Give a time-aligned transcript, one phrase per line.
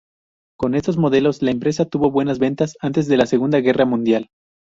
[0.57, 4.29] Con estos modelos, la empresa tuvo buenas ventas antes de la Segunda Guerra Mundial.